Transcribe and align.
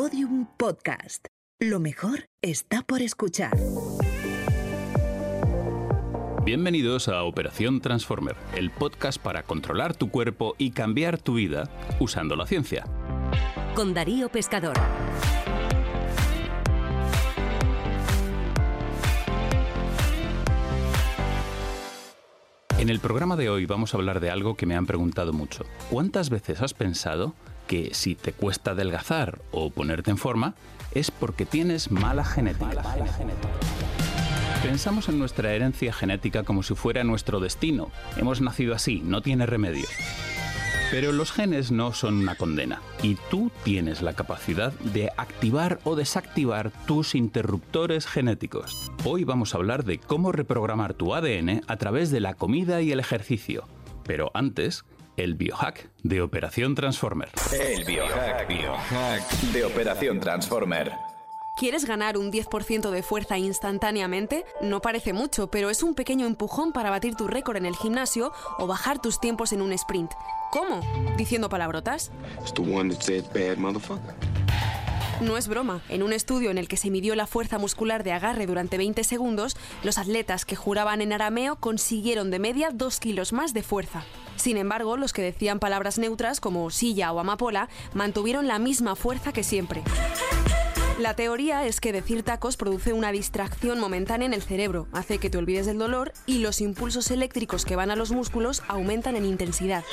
Podium 0.00 0.46
Podcast. 0.56 1.26
Lo 1.58 1.80
mejor 1.80 2.26
está 2.40 2.82
por 2.82 3.02
escuchar. 3.02 3.50
Bienvenidos 6.44 7.08
a 7.08 7.24
Operación 7.24 7.80
Transformer, 7.80 8.36
el 8.54 8.70
podcast 8.70 9.20
para 9.20 9.42
controlar 9.42 9.96
tu 9.96 10.08
cuerpo 10.12 10.54
y 10.56 10.70
cambiar 10.70 11.20
tu 11.20 11.34
vida 11.34 11.68
usando 11.98 12.36
la 12.36 12.46
ciencia. 12.46 12.84
Con 13.74 13.92
Darío 13.92 14.28
Pescador. 14.28 14.76
En 22.78 22.88
el 22.88 23.00
programa 23.00 23.34
de 23.34 23.50
hoy 23.50 23.66
vamos 23.66 23.92
a 23.92 23.96
hablar 23.96 24.20
de 24.20 24.30
algo 24.30 24.54
que 24.56 24.64
me 24.64 24.76
han 24.76 24.86
preguntado 24.86 25.32
mucho. 25.32 25.64
¿Cuántas 25.90 26.30
veces 26.30 26.62
has 26.62 26.72
pensado 26.72 27.34
que 27.68 27.94
si 27.94 28.16
te 28.16 28.32
cuesta 28.32 28.72
adelgazar 28.72 29.40
o 29.52 29.70
ponerte 29.70 30.10
en 30.10 30.18
forma 30.18 30.54
es 30.92 31.12
porque 31.12 31.46
tienes 31.46 31.92
mala 31.92 32.24
genética? 32.24 32.82
Pensamos 34.62 35.08
en 35.08 35.20
nuestra 35.20 35.52
herencia 35.52 35.92
genética 35.92 36.42
como 36.42 36.64
si 36.64 36.74
fuera 36.74 37.04
nuestro 37.04 37.38
destino. 37.38 37.92
Hemos 38.16 38.40
nacido 38.40 38.74
así, 38.74 39.00
no 39.04 39.22
tiene 39.22 39.46
remedio. 39.46 39.86
Pero 40.90 41.12
los 41.12 41.30
genes 41.30 41.70
no 41.70 41.92
son 41.92 42.16
una 42.16 42.34
condena 42.34 42.80
y 43.02 43.16
tú 43.30 43.52
tienes 43.62 44.00
la 44.00 44.14
capacidad 44.14 44.72
de 44.80 45.10
activar 45.18 45.80
o 45.84 45.94
desactivar 45.94 46.72
tus 46.86 47.14
interruptores 47.14 48.06
genéticos. 48.06 48.90
Hoy 49.04 49.24
vamos 49.24 49.54
a 49.54 49.58
hablar 49.58 49.84
de 49.84 49.98
cómo 49.98 50.32
reprogramar 50.32 50.94
tu 50.94 51.14
ADN 51.14 51.60
a 51.66 51.76
través 51.76 52.10
de 52.10 52.20
la 52.20 52.34
comida 52.34 52.80
y 52.80 52.90
el 52.90 53.00
ejercicio. 53.00 53.68
Pero 54.02 54.30
antes, 54.32 54.86
el 55.18 55.34
biohack 55.34 55.90
de 56.04 56.22
Operación 56.22 56.76
Transformer. 56.76 57.30
El 57.52 57.84
biohack, 57.84 58.46
biohack 58.46 59.28
de 59.52 59.64
Operación 59.64 60.20
Transformer. 60.20 60.92
¿Quieres 61.58 61.86
ganar 61.86 62.16
un 62.16 62.30
10% 62.30 62.90
de 62.90 63.02
fuerza 63.02 63.36
instantáneamente? 63.36 64.44
No 64.62 64.80
parece 64.80 65.12
mucho, 65.12 65.50
pero 65.50 65.70
es 65.70 65.82
un 65.82 65.96
pequeño 65.96 66.24
empujón 66.24 66.72
para 66.72 66.90
batir 66.90 67.16
tu 67.16 67.26
récord 67.26 67.56
en 67.56 67.66
el 67.66 67.74
gimnasio 67.74 68.32
o 68.58 68.68
bajar 68.68 69.02
tus 69.02 69.18
tiempos 69.18 69.52
en 69.52 69.60
un 69.60 69.72
sprint. 69.72 70.12
¿Cómo? 70.52 70.82
¿Diciendo 71.16 71.48
palabrotas? 71.48 72.12
No 75.20 75.36
es 75.36 75.48
broma. 75.48 75.82
En 75.88 76.04
un 76.04 76.12
estudio 76.12 76.52
en 76.52 76.58
el 76.58 76.68
que 76.68 76.76
se 76.76 76.90
midió 76.90 77.16
la 77.16 77.26
fuerza 77.26 77.58
muscular 77.58 78.04
de 78.04 78.12
agarre 78.12 78.46
durante 78.46 78.78
20 78.78 79.02
segundos, 79.02 79.56
los 79.82 79.98
atletas 79.98 80.44
que 80.44 80.54
juraban 80.54 81.00
en 81.00 81.12
arameo 81.12 81.56
consiguieron 81.56 82.30
de 82.30 82.38
media 82.38 82.70
2 82.72 83.00
kilos 83.00 83.32
más 83.32 83.52
de 83.52 83.64
fuerza. 83.64 84.04
Sin 84.38 84.56
embargo, 84.56 84.96
los 84.96 85.12
que 85.12 85.22
decían 85.22 85.58
palabras 85.58 85.98
neutras 85.98 86.40
como 86.40 86.70
silla 86.70 87.12
o 87.12 87.18
amapola 87.18 87.68
mantuvieron 87.92 88.46
la 88.46 88.58
misma 88.58 88.94
fuerza 88.94 89.32
que 89.32 89.42
siempre. 89.42 89.82
La 90.98 91.14
teoría 91.14 91.64
es 91.64 91.80
que 91.80 91.92
decir 91.92 92.24
tacos 92.24 92.56
produce 92.56 92.92
una 92.92 93.12
distracción 93.12 93.78
momentánea 93.78 94.26
en 94.26 94.34
el 94.34 94.42
cerebro, 94.42 94.88
hace 94.92 95.18
que 95.18 95.30
te 95.30 95.38
olvides 95.38 95.64
del 95.64 95.78
dolor 95.78 96.12
y 96.26 96.40
los 96.40 96.60
impulsos 96.60 97.12
eléctricos 97.12 97.64
que 97.64 97.76
van 97.76 97.92
a 97.92 97.96
los 97.96 98.10
músculos 98.10 98.64
aumentan 98.66 99.14
en 99.14 99.24
intensidad. 99.24 99.84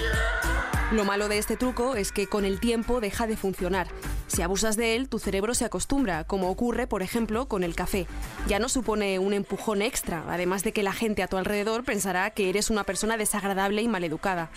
Lo 0.91 1.05
malo 1.05 1.27
de 1.27 1.37
este 1.37 1.57
truco 1.57 1.95
es 1.95 2.11
que 2.11 2.25
con 2.25 2.43
el 2.43 2.59
tiempo 2.59 3.01
deja 3.01 3.27
de 3.27 3.37
funcionar. 3.37 3.87
Si 4.25 4.41
abusas 4.41 4.77
de 4.77 4.95
él, 4.95 5.07
tu 5.07 5.19
cerebro 5.19 5.53
se 5.53 5.65
acostumbra, 5.65 6.23
como 6.23 6.49
ocurre, 6.49 6.87
por 6.87 7.03
ejemplo, 7.03 7.47
con 7.47 7.63
el 7.63 7.75
café. 7.75 8.07
Ya 8.47 8.57
no 8.57 8.67
supone 8.67 9.19
un 9.19 9.33
empujón 9.33 9.83
extra, 9.83 10.23
además 10.27 10.63
de 10.63 10.73
que 10.73 10.81
la 10.81 10.93
gente 10.93 11.21
a 11.21 11.27
tu 11.27 11.37
alrededor 11.37 11.83
pensará 11.83 12.31
que 12.31 12.49
eres 12.49 12.71
una 12.71 12.83
persona 12.83 13.15
desagradable 13.15 13.83
y 13.83 13.87
maleducada. 13.87 14.49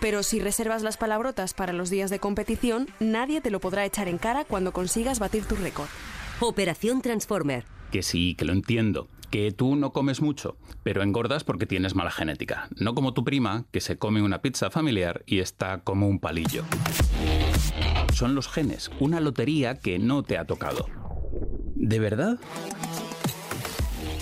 Pero 0.00 0.22
si 0.22 0.40
reservas 0.40 0.82
las 0.82 0.96
palabrotas 0.96 1.54
para 1.54 1.72
los 1.72 1.90
días 1.90 2.10
de 2.10 2.18
competición, 2.18 2.88
nadie 3.00 3.40
te 3.40 3.50
lo 3.50 3.60
podrá 3.60 3.84
echar 3.84 4.08
en 4.08 4.18
cara 4.18 4.44
cuando 4.44 4.72
consigas 4.72 5.18
batir 5.18 5.44
tu 5.44 5.56
récord. 5.56 5.88
Operación 6.40 7.00
Transformer. 7.00 7.64
Que 7.90 8.02
sí, 8.02 8.34
que 8.34 8.44
lo 8.44 8.52
entiendo. 8.52 9.08
Que 9.30 9.50
tú 9.50 9.76
no 9.76 9.92
comes 9.92 10.20
mucho, 10.20 10.56
pero 10.82 11.02
engordas 11.02 11.42
porque 11.42 11.66
tienes 11.66 11.94
mala 11.94 12.10
genética. 12.10 12.68
No 12.76 12.94
como 12.94 13.14
tu 13.14 13.24
prima, 13.24 13.64
que 13.72 13.80
se 13.80 13.98
come 13.98 14.22
una 14.22 14.42
pizza 14.42 14.70
familiar 14.70 15.22
y 15.26 15.40
está 15.40 15.80
como 15.80 16.08
un 16.08 16.20
palillo. 16.20 16.64
Son 18.12 18.34
los 18.34 18.48
genes, 18.48 18.90
una 19.00 19.20
lotería 19.20 19.76
que 19.76 19.98
no 19.98 20.22
te 20.22 20.38
ha 20.38 20.44
tocado. 20.44 20.86
¿De 21.74 21.98
verdad? 21.98 22.38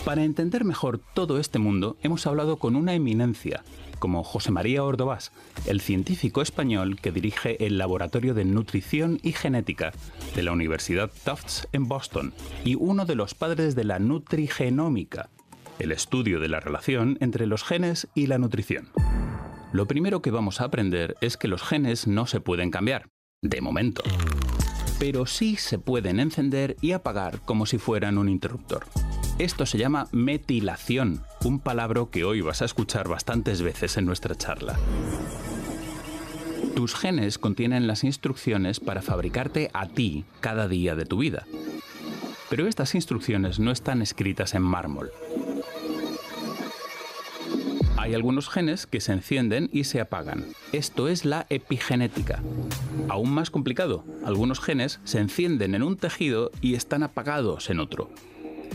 Para 0.04 0.24
entender 0.24 0.64
mejor 0.64 1.00
todo 1.14 1.38
este 1.38 1.58
mundo, 1.58 1.96
hemos 2.02 2.26
hablado 2.26 2.56
con 2.56 2.74
una 2.74 2.94
eminencia, 2.94 3.62
como 4.02 4.24
José 4.24 4.50
María 4.50 4.82
Ordovás, 4.82 5.30
el 5.64 5.80
científico 5.80 6.42
español 6.42 6.98
que 7.00 7.12
dirige 7.12 7.64
el 7.64 7.78
Laboratorio 7.78 8.34
de 8.34 8.44
Nutrición 8.44 9.20
y 9.22 9.30
Genética 9.30 9.92
de 10.34 10.42
la 10.42 10.50
Universidad 10.50 11.08
Tufts 11.24 11.68
en 11.70 11.86
Boston 11.86 12.34
y 12.64 12.74
uno 12.74 13.06
de 13.06 13.14
los 13.14 13.34
padres 13.34 13.76
de 13.76 13.84
la 13.84 14.00
nutrigenómica, 14.00 15.30
el 15.78 15.92
estudio 15.92 16.40
de 16.40 16.48
la 16.48 16.58
relación 16.58 17.16
entre 17.20 17.46
los 17.46 17.62
genes 17.62 18.08
y 18.12 18.26
la 18.26 18.38
nutrición. 18.38 18.88
Lo 19.72 19.86
primero 19.86 20.20
que 20.20 20.32
vamos 20.32 20.60
a 20.60 20.64
aprender 20.64 21.14
es 21.20 21.36
que 21.36 21.46
los 21.46 21.62
genes 21.62 22.08
no 22.08 22.26
se 22.26 22.40
pueden 22.40 22.72
cambiar, 22.72 23.08
de 23.40 23.60
momento, 23.60 24.02
pero 24.98 25.26
sí 25.26 25.54
se 25.54 25.78
pueden 25.78 26.18
encender 26.18 26.74
y 26.80 26.90
apagar 26.90 27.38
como 27.44 27.66
si 27.66 27.78
fueran 27.78 28.18
un 28.18 28.28
interruptor. 28.28 28.84
Esto 29.38 29.64
se 29.64 29.78
llama 29.78 30.08
metilación, 30.12 31.22
un 31.42 31.58
palabra 31.58 32.02
que 32.10 32.24
hoy 32.24 32.42
vas 32.42 32.60
a 32.62 32.66
escuchar 32.66 33.08
bastantes 33.08 33.62
veces 33.62 33.96
en 33.96 34.04
nuestra 34.04 34.34
charla. 34.34 34.78
Tus 36.76 36.94
genes 36.94 37.38
contienen 37.38 37.86
las 37.86 38.04
instrucciones 38.04 38.78
para 38.78 39.02
fabricarte 39.02 39.70
a 39.72 39.88
ti 39.88 40.24
cada 40.40 40.68
día 40.68 40.94
de 40.94 41.06
tu 41.06 41.18
vida. 41.18 41.46
Pero 42.50 42.68
estas 42.68 42.94
instrucciones 42.94 43.58
no 43.58 43.70
están 43.70 44.02
escritas 44.02 44.54
en 44.54 44.62
mármol. 44.62 45.10
Hay 47.96 48.14
algunos 48.14 48.48
genes 48.48 48.86
que 48.86 49.00
se 49.00 49.12
encienden 49.12 49.70
y 49.72 49.84
se 49.84 50.00
apagan. 50.00 50.46
Esto 50.72 51.08
es 51.08 51.24
la 51.24 51.46
epigenética. 51.48 52.42
Aún 53.08 53.30
más 53.30 53.50
complicado, 53.50 54.04
algunos 54.24 54.60
genes 54.60 55.00
se 55.04 55.20
encienden 55.20 55.74
en 55.74 55.82
un 55.82 55.96
tejido 55.96 56.50
y 56.60 56.74
están 56.74 57.02
apagados 57.02 57.70
en 57.70 57.80
otro. 57.80 58.10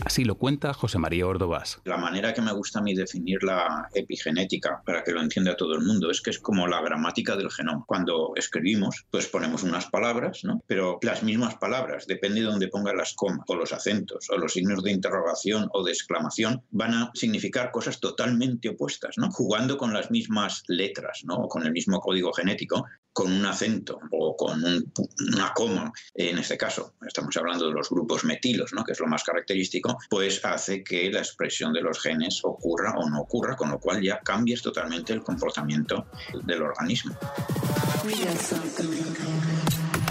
Así 0.04 0.24
lo 0.24 0.36
cuenta 0.36 0.72
José 0.72 0.98
María 0.98 1.26
Ordovás. 1.26 1.80
La 1.84 1.96
manera 1.96 2.32
que 2.32 2.40
me 2.40 2.52
gusta 2.52 2.78
a 2.78 2.82
mí 2.82 2.94
definir 2.94 3.42
la 3.42 3.88
epigenética, 3.94 4.82
para 4.84 5.04
que 5.04 5.12
lo 5.12 5.20
entienda 5.20 5.56
todo 5.56 5.74
el 5.74 5.84
mundo, 5.84 6.10
es 6.10 6.20
que 6.20 6.30
es 6.30 6.38
como 6.38 6.66
la 6.66 6.80
gramática 6.80 7.36
del 7.36 7.50
genoma. 7.50 7.84
Cuando 7.86 8.32
escribimos, 8.36 9.06
pues 9.10 9.26
ponemos 9.26 9.62
unas 9.62 9.86
palabras, 9.86 10.44
¿no? 10.44 10.62
Pero 10.66 10.98
las 11.02 11.22
mismas 11.22 11.56
palabras, 11.56 12.06
depende 12.06 12.40
de 12.40 12.46
dónde 12.46 12.68
ponga 12.68 12.94
las 12.94 13.14
comas, 13.14 13.44
o 13.48 13.54
los 13.54 13.72
acentos, 13.72 14.28
o 14.30 14.38
los 14.38 14.52
signos 14.52 14.82
de 14.82 14.92
interrogación 14.92 15.68
o 15.72 15.84
de 15.84 15.92
exclamación, 15.92 16.62
van 16.70 16.94
a 16.94 17.10
significar 17.14 17.70
cosas 17.70 18.00
totalmente 18.00 18.68
opuestas, 18.70 19.18
¿no? 19.18 19.30
Jugando 19.30 19.76
con 19.76 19.92
las 19.92 20.10
mismas 20.10 20.62
letras, 20.68 21.22
¿no? 21.24 21.34
O 21.34 21.48
con 21.48 21.64
el 21.66 21.72
mismo 21.72 22.00
código 22.00 22.32
genético, 22.32 22.86
con 23.18 23.32
un 23.32 23.44
acento 23.46 23.98
o 24.12 24.36
con 24.36 24.62
una 24.62 25.52
coma, 25.52 25.92
en 26.14 26.38
este 26.38 26.56
caso, 26.56 26.94
estamos 27.04 27.36
hablando 27.36 27.66
de 27.66 27.72
los 27.72 27.90
grupos 27.90 28.22
metilos, 28.22 28.72
¿no? 28.72 28.84
que 28.84 28.92
es 28.92 29.00
lo 29.00 29.08
más 29.08 29.24
característico, 29.24 29.98
pues 30.08 30.44
hace 30.44 30.84
que 30.84 31.10
la 31.10 31.18
expresión 31.18 31.72
de 31.72 31.80
los 31.80 31.98
genes 31.98 32.40
ocurra 32.44 32.94
o 32.96 33.10
no 33.10 33.22
ocurra, 33.22 33.56
con 33.56 33.72
lo 33.72 33.80
cual 33.80 34.00
ya 34.00 34.20
cambias 34.20 34.62
totalmente 34.62 35.12
el 35.12 35.24
comportamiento 35.24 36.06
del 36.44 36.62
organismo. 36.62 37.18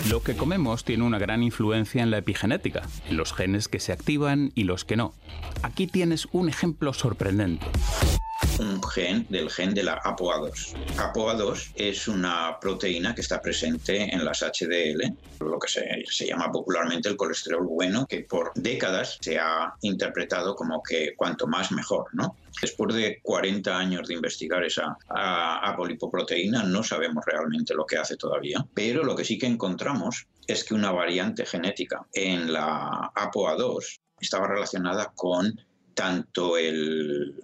Lo 0.09 0.21
que 0.21 0.35
comemos 0.35 0.83
tiene 0.83 1.05
una 1.05 1.17
gran 1.17 1.43
influencia 1.43 2.03
en 2.03 2.11
la 2.11 2.17
epigenética, 2.17 2.81
en 3.09 3.15
los 3.15 3.31
genes 3.31 3.69
que 3.69 3.79
se 3.79 3.93
activan 3.93 4.51
y 4.53 4.65
los 4.65 4.83
que 4.83 4.97
no. 4.97 5.13
Aquí 5.63 5.87
tienes 5.87 6.27
un 6.33 6.49
ejemplo 6.49 6.91
sorprendente 6.91 7.67
un 8.59 8.81
gen 8.83 9.25
del 9.29 9.49
gen 9.49 9.73
de 9.73 9.83
la 9.83 10.01
ApoA2. 10.01 10.73
ApoA2 10.97 11.71
es 11.75 12.07
una 12.07 12.57
proteína 12.59 13.13
que 13.13 13.21
está 13.21 13.41
presente 13.41 14.13
en 14.13 14.25
las 14.25 14.41
HDL, 14.41 15.13
lo 15.39 15.59
que 15.59 15.67
se, 15.67 16.25
llama 16.25 16.51
popularmente 16.51 17.09
el 17.09 17.15
colesterol 17.15 17.65
bueno, 17.65 18.05
que 18.07 18.21
por 18.21 18.51
décadas 18.55 19.17
se 19.21 19.37
ha 19.37 19.73
interpretado 19.81 20.55
como 20.55 20.81
que 20.81 21.15
cuanto 21.15 21.47
más 21.47 21.71
mejor, 21.71 22.07
¿no? 22.13 22.35
Después 22.61 22.95
de 22.95 23.19
40 23.21 23.77
años 23.77 24.07
de 24.07 24.15
investigar 24.15 24.63
esa 24.63 24.97
apolipoproteína, 25.07 26.63
no 26.63 26.83
sabemos 26.83 27.23
realmente 27.25 27.75
lo 27.75 27.85
que 27.85 27.97
hace 27.97 28.17
todavía, 28.17 28.65
pero 28.73 29.03
lo 29.03 29.15
que 29.15 29.25
sí 29.25 29.37
que 29.37 29.45
encontramos 29.45 30.27
es 30.47 30.63
que 30.63 30.73
una 30.73 30.91
variante 30.91 31.45
genética 31.45 32.07
en 32.13 32.51
la 32.51 33.11
ApoA2 33.15 33.99
estaba 34.19 34.47
relacionada 34.47 35.11
con 35.15 35.59
tanto 35.93 36.57
el 36.57 37.35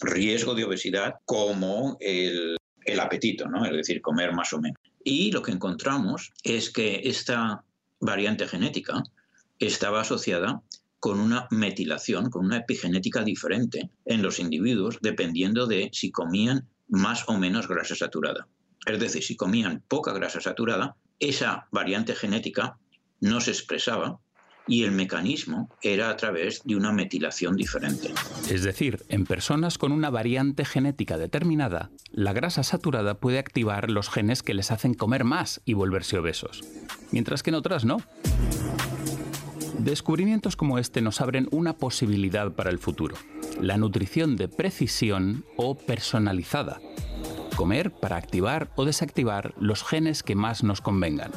riesgo 0.00 0.54
de 0.54 0.64
obesidad 0.64 1.16
como 1.24 1.96
el, 2.00 2.56
apetito, 3.00 3.48
¿no? 3.48 3.64
es 3.64 3.72
decir, 3.72 4.00
comer 4.00 4.32
más 4.32 4.52
o 4.52 4.60
menos. 4.60 4.80
Y 5.04 5.30
lo 5.30 5.42
que 5.42 5.52
encontramos 5.52 6.32
es 6.42 6.70
que 6.70 7.02
esta 7.04 7.64
variante 8.00 8.46
genética 8.46 9.02
estaba 9.58 10.00
asociada 10.00 10.62
con 10.98 11.20
una 11.20 11.46
metilación, 11.50 12.30
con 12.30 12.44
una 12.44 12.58
epigenética 12.58 13.22
diferente 13.22 13.90
en 14.04 14.22
los 14.22 14.38
individuos, 14.38 14.98
dependiendo 15.00 15.66
de 15.66 15.90
si 15.92 16.10
comían 16.10 16.68
más 16.88 17.28
o 17.28 17.38
menos 17.38 17.68
grasa 17.68 17.94
saturada. 17.94 18.48
Es 18.86 18.98
decir, 18.98 19.22
si 19.22 19.36
comían 19.36 19.82
poca 19.88 20.12
grasa 20.12 20.40
saturada, 20.40 20.96
esa 21.18 21.68
variante 21.70 22.14
genética 22.14 22.78
no 23.20 23.40
se 23.40 23.52
expresaba 23.52 24.18
y 24.70 24.84
el 24.84 24.92
mecanismo 24.92 25.68
era 25.82 26.10
a 26.10 26.16
través 26.16 26.62
de 26.64 26.76
una 26.76 26.92
metilación 26.92 27.56
diferente. 27.56 28.10
Es 28.48 28.62
decir, 28.62 29.02
en 29.08 29.26
personas 29.26 29.78
con 29.78 29.90
una 29.90 30.10
variante 30.10 30.64
genética 30.64 31.18
determinada, 31.18 31.90
la 32.12 32.32
grasa 32.32 32.62
saturada 32.62 33.18
puede 33.18 33.40
activar 33.40 33.90
los 33.90 34.08
genes 34.08 34.42
que 34.42 34.54
les 34.54 34.70
hacen 34.70 34.94
comer 34.94 35.24
más 35.24 35.60
y 35.64 35.74
volverse 35.74 36.18
obesos, 36.18 36.62
mientras 37.10 37.42
que 37.42 37.50
en 37.50 37.56
otras 37.56 37.84
no. 37.84 37.98
Descubrimientos 39.78 40.56
como 40.56 40.78
este 40.78 41.00
nos 41.00 41.20
abren 41.20 41.48
una 41.50 41.76
posibilidad 41.76 42.52
para 42.52 42.70
el 42.70 42.78
futuro, 42.78 43.16
la 43.60 43.76
nutrición 43.76 44.36
de 44.36 44.46
precisión 44.46 45.44
o 45.56 45.76
personalizada. 45.76 46.80
Comer 47.60 47.90
para 47.90 48.16
activar 48.16 48.70
o 48.74 48.86
desactivar 48.86 49.52
los 49.60 49.84
genes 49.84 50.22
que 50.22 50.34
más 50.34 50.64
nos 50.64 50.80
convengan. 50.80 51.30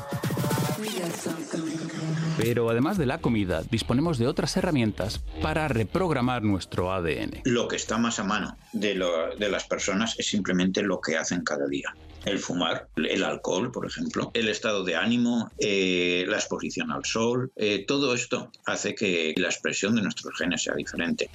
Pero 2.38 2.70
además 2.70 2.98
de 2.98 3.06
la 3.06 3.18
comida, 3.18 3.62
disponemos 3.70 4.18
de 4.18 4.28
otras 4.28 4.56
herramientas 4.56 5.20
para 5.42 5.68
reprogramar 5.68 6.42
nuestro 6.42 6.94
ADN. 6.94 7.42
Lo 7.44 7.68
que 7.68 7.76
está 7.76 7.98
más 7.98 8.20
a 8.20 8.24
mano 8.24 8.56
de, 8.72 8.96
las 8.96 9.66
personas 9.66 10.18
es 10.18 10.28
simplemente 10.28 10.82
lo 10.82 11.02
que 11.02 11.18
hacen 11.18 11.44
cada 11.44 11.68
día 11.68 11.94
el 12.24 12.40
fumar, 12.40 12.88
el 12.96 13.22
alcohol, 13.22 13.70
por 13.70 13.86
ejemplo, 13.86 14.32
el 14.34 14.48
estado 14.48 14.86
de 14.86 14.96
ánimo, 14.96 15.52
eh, 15.58 16.24
la 16.30 16.38
exposición 16.38 16.90
al 16.90 17.04
sol, 17.04 17.52
eh, 17.58 17.84
todo 17.86 18.14
esto 18.14 18.50
hace 18.66 18.96
que 18.96 19.34
la 19.36 19.50
expresión 19.50 19.94
de 19.96 20.04
nuestros 20.04 20.34
genes 20.38 20.64
sea 20.64 20.74
diferente. 20.74 21.30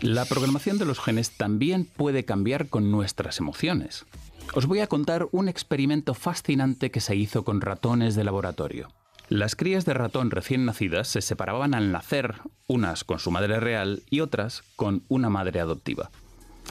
La 0.00 0.24
programación 0.24 0.78
de 0.78 0.84
los 0.84 1.00
genes 1.00 1.36
también 1.36 1.84
puede 1.84 2.24
cambiar 2.24 2.68
con 2.68 2.90
nuestras 2.90 3.38
emociones. 3.38 4.06
Os 4.54 4.66
voy 4.66 4.80
a 4.80 4.86
contar 4.86 5.28
un 5.32 5.48
experimento 5.48 6.14
fascinante 6.14 6.90
que 6.90 7.00
se 7.00 7.16
hizo 7.16 7.44
con 7.44 7.60
ratones 7.60 8.14
de 8.14 8.24
laboratorio. 8.24 8.88
Las 9.28 9.56
crías 9.56 9.84
de 9.84 9.92
ratón 9.92 10.30
recién 10.30 10.64
nacidas 10.64 11.08
se 11.08 11.20
separaban 11.20 11.74
al 11.74 11.92
nacer, 11.92 12.36
unas 12.66 13.04
con 13.04 13.18
su 13.18 13.30
madre 13.30 13.60
real 13.60 14.02
y 14.08 14.20
otras 14.20 14.62
con 14.74 15.04
una 15.08 15.28
madre 15.28 15.60
adoptiva. 15.60 16.10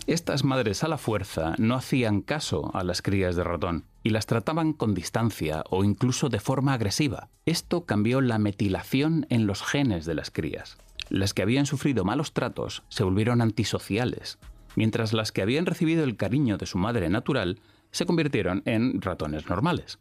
Estas 0.08 0.44
madres 0.44 0.84
a 0.84 0.88
la 0.88 0.98
fuerza 0.98 1.54
no 1.58 1.76
hacían 1.76 2.22
caso 2.22 2.72
a 2.74 2.84
las 2.84 3.02
crías 3.02 3.36
de 3.36 3.44
ratón 3.44 3.84
y 4.04 4.10
las 4.10 4.26
trataban 4.26 4.74
con 4.74 4.94
distancia 4.94 5.64
o 5.70 5.84
incluso 5.84 6.30
de 6.30 6.40
forma 6.40 6.74
agresiva. 6.74 7.30
Esto 7.46 7.86
cambió 7.86 8.22
la 8.22 8.40
metilación 8.40 9.28
en 9.30 9.48
los 9.48 9.62
genes 9.62 10.06
de 10.06 10.16
las 10.16 10.32
crías. 10.32 10.78
Las 11.10 11.34
que 11.34 11.42
habían 11.42 11.66
sufrido 11.66 12.04
malos 12.04 12.34
tratos 12.34 12.84
se 12.90 13.04
volvieron 13.04 13.42
antisociales, 13.42 14.40
mientras 14.76 15.14
las 15.14 15.32
que 15.32 15.42
habían 15.42 15.66
recibido 15.66 16.04
el 16.04 16.18
cariño 16.18 16.58
de 16.58 16.66
su 16.66 16.78
madre 16.78 17.10
natural 17.10 17.60
se 17.92 18.06
convirtieron 18.06 18.62
en 18.66 19.02
ratones 19.02 19.50
normales. 19.50 20.00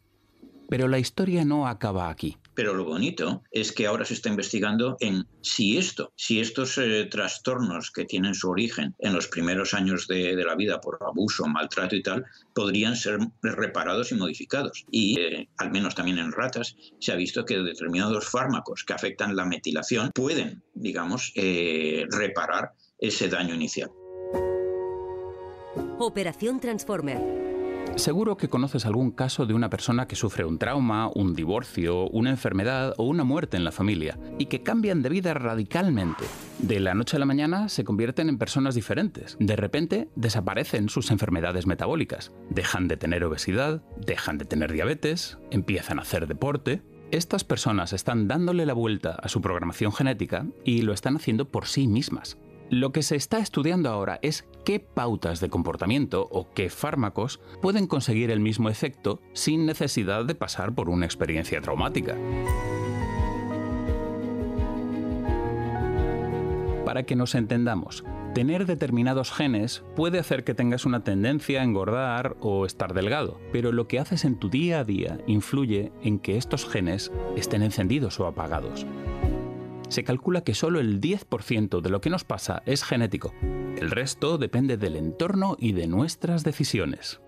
Pero 0.69 0.88
la 0.88 0.99
historia 0.99 1.44
no 1.44 1.69
acaba 1.69 2.11
aquí. 2.11 2.38
Pero 2.56 2.73
lo 2.73 2.85
bonito 2.85 3.44
es 3.53 3.70
que 3.70 3.87
ahora 3.87 4.06
se 4.06 4.14
está 4.14 4.31
investigando 4.31 4.97
en 5.00 5.26
si 5.43 5.76
esto, 5.76 6.12
si 6.17 6.41
estos 6.41 6.79
eh, 6.79 7.05
trastornos 7.05 7.91
que 7.91 8.06
tienen 8.06 8.35
su 8.35 8.49
origen 8.49 8.94
en 8.99 9.12
los 9.12 9.29
primeros 9.29 9.75
años 9.75 10.08
de, 10.08 10.35
la 10.35 10.55
vida 10.55 10.81
por 10.81 10.99
abuso, 11.06 11.47
maltrato 11.47 11.94
y 11.94 12.03
tal, 12.03 12.25
podrían 12.55 12.97
ser 12.97 13.19
reparados 13.43 14.11
y 14.11 14.14
modificados. 14.14 14.87
Y 14.91 15.20
eh, 15.20 15.49
al 15.58 15.70
menos 15.70 15.94
también 15.94 16.19
en 16.19 16.32
ratas 16.32 16.76
se 16.99 17.12
ha 17.12 17.17
visto 17.17 17.44
que 17.44 17.58
determinados 17.58 18.26
fármacos 18.26 18.85
que 18.85 18.94
afectan 18.94 19.37
la 19.37 19.44
metilación 19.44 20.11
pueden, 20.14 20.62
digamos, 20.73 21.32
eh, 21.37 22.06
reparar 22.11 22.73
ese 22.99 23.29
daño 23.29 23.55
inicial. 23.55 23.91
Operación 25.99 26.59
Transformer 26.59 27.56
Seguro 27.96 28.37
que 28.37 28.50
conoces 28.50 28.84
algún 28.84 29.10
caso 29.10 29.46
de 29.46 29.54
una 29.54 29.70
persona 29.70 30.06
que 30.06 30.16
sufre 30.16 30.44
un 30.44 30.58
trauma, 30.58 31.10
un 31.14 31.34
divorcio, 31.34 32.08
una 32.10 32.28
enfermedad 32.28 32.93
o 32.98 33.04
una 33.04 33.25
muerte 33.25 33.56
en 33.56 33.64
la 33.64 33.72
familia 33.72 34.19
y 34.38 34.46
que 34.46 34.62
cambian 34.62 35.00
de 35.00 35.08
vida 35.08 35.32
radicalmente. 35.32 36.25
De 36.58 36.78
la 36.78 36.94
noche 36.94 37.16
a 37.16 37.20
la 37.20 37.25
mañana 37.25 37.70
se 37.70 37.84
convierten 37.84 38.28
en 38.28 38.37
personas 38.37 38.75
diferentes. 38.75 39.38
De 39.40 39.56
repente 39.56 40.10
desaparecen 40.14 40.90
sus 40.90 41.10
enfermedades 41.10 41.66
metabólicas. 41.66 42.32
Dejan 42.50 42.87
de 42.87 42.98
tener 42.98 43.25
obesidad, 43.25 43.82
dejan 44.06 44.37
de 44.37 44.44
tener 44.44 44.72
diabetes, 44.72 45.38
empiezan 45.50 45.99
a 45.99 46.02
hacer 46.02 46.26
deporte. 46.26 46.82
Estas 47.12 47.44
personas 47.44 47.94
están 47.94 48.28
dándole 48.28 48.66
la 48.66 48.75
vuelta 48.75 49.12
a 49.12 49.28
su 49.28 49.40
programación 49.40 49.92
genética 49.92 50.44
y 50.64 50.82
lo 50.82 50.92
están 50.92 51.16
haciendo 51.16 51.49
por 51.49 51.66
sí 51.66 51.87
mismas. 51.88 52.37
Lo 52.70 52.90
que 52.90 53.02
se 53.02 53.14
está 53.14 53.38
estudiando 53.38 53.90
ahora 53.90 54.18
es 54.22 54.44
qué 54.64 54.80
pautas 54.80 55.38
de 55.38 55.48
comportamiento 55.48 56.26
o 56.32 56.50
qué 56.52 56.68
fármacos 56.68 57.40
pueden 57.62 57.86
conseguir 57.86 58.32
el 58.32 58.40
mismo 58.40 58.68
efecto 58.68 59.20
sin 59.34 59.66
necesidad 59.66 60.24
de 60.24 60.34
pasar 60.34 60.74
por 60.74 60.90
una 60.90 61.06
experiencia 61.06 61.60
traumática. 61.60 62.16
Para 66.84 67.04
que 67.04 67.14
nos 67.14 67.36
entendamos, 67.36 68.04
tener 68.34 68.66
determinados 68.66 69.30
genes 69.30 69.84
puede 69.94 70.18
hacer 70.18 70.42
que 70.42 70.54
tengas 70.54 70.84
una 70.84 71.04
tendencia 71.04 71.60
a 71.60 71.64
engordar 71.64 72.36
o 72.40 72.66
estar 72.66 72.94
delgado, 72.94 73.40
pero 73.52 73.70
lo 73.70 73.86
que 73.86 74.00
haces 74.00 74.24
en 74.24 74.40
tu 74.40 74.50
día 74.50 74.80
a 74.80 74.84
día 74.84 75.18
influye 75.28 75.92
en 76.02 76.18
que 76.18 76.36
estos 76.36 76.68
genes 76.68 77.12
estén 77.36 77.62
encendidos 77.62 78.18
o 78.18 78.26
apagados 78.26 78.86
se 79.88 80.05
calcula 80.05 80.43
que 80.43 80.55
solo 80.55 80.81
el 80.81 81.00
10% 81.00 81.81
de 81.81 81.91
lo 81.91 82.00
que 82.00 82.11
nos 82.11 82.25
pasa 82.25 82.62
es 82.67 82.85
genético. 82.85 83.35
El 83.77 83.91
resto 83.91 84.38
depende 84.38 84.77
del 84.77 84.97
entorno 84.97 85.56
y 85.59 85.73
de 85.73 85.87
nuestras 85.87 86.44
decisiones. 86.44 87.21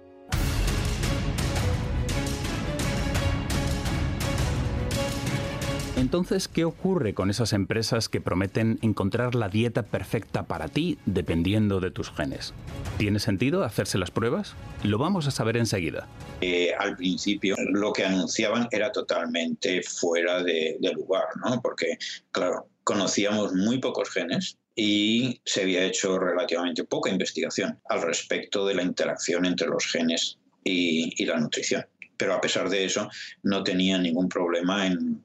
Entonces, 5.98 6.46
¿qué 6.46 6.64
ocurre 6.64 7.12
con 7.12 7.28
esas 7.28 7.52
empresas 7.52 8.08
que 8.08 8.20
prometen 8.20 8.78
encontrar 8.82 9.34
la 9.34 9.48
dieta 9.48 9.82
perfecta 9.82 10.44
para 10.44 10.68
ti 10.68 10.96
dependiendo 11.06 11.80
de 11.80 11.90
tus 11.90 12.12
genes? 12.12 12.54
¿Tiene 12.98 13.18
sentido 13.18 13.64
hacerse 13.64 13.98
las 13.98 14.12
pruebas? 14.12 14.54
Lo 14.84 14.98
vamos 14.98 15.26
a 15.26 15.32
saber 15.32 15.56
enseguida. 15.56 16.06
Eh, 16.40 16.72
al 16.78 16.96
principio 16.96 17.56
lo 17.72 17.92
que 17.92 18.04
anunciaban 18.04 18.68
era 18.70 18.92
totalmente 18.92 19.82
fuera 19.82 20.40
de, 20.40 20.78
lugar, 20.94 21.24
¿no? 21.44 21.60
Porque, 21.60 21.98
claro, 22.30 22.68
conocíamos 22.84 23.52
muy 23.54 23.78
pocos 23.78 24.08
genes 24.10 24.56
y 24.76 25.40
se 25.44 25.62
había 25.62 25.82
hecho 25.82 26.16
relativamente 26.16 26.84
poca 26.84 27.10
investigación 27.10 27.80
al 27.88 28.02
respecto 28.02 28.64
de 28.64 28.76
la 28.76 28.84
interacción 28.84 29.44
entre 29.46 29.66
los 29.66 29.84
genes 29.86 30.38
y, 30.62 31.12
y 31.20 31.26
la 31.26 31.40
nutrición. 31.40 31.84
Pero 32.16 32.34
a 32.34 32.40
pesar 32.40 32.68
de 32.68 32.84
eso, 32.84 33.10
no 33.42 33.64
tenía 33.64 33.98
ningún 33.98 34.28
problema 34.28 34.86
en 34.86 35.24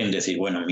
en 0.00 0.10
decir, 0.10 0.38
bueno, 0.38 0.64